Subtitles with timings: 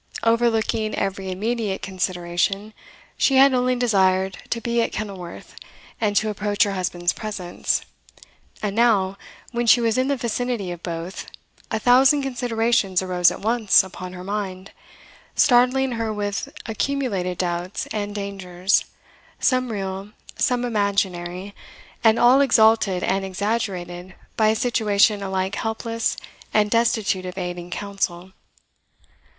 [0.23, 2.73] Overlooking every intermediate consideration,
[3.19, 5.53] she had only desired to be at Kenilworth,
[6.01, 7.81] and to approach her husband's presence;
[8.63, 9.15] and now,
[9.51, 11.27] when she was in the vicinity of both,
[11.69, 14.71] a thousand considerations arose at once upon her mind,
[15.35, 18.85] startling her with accumulated doubts and dangers,
[19.39, 21.53] some real, some imaginary,
[22.03, 26.17] and all exalted and exaggerated by a situation alike helpless
[26.55, 28.31] and destitute of aid and counsel.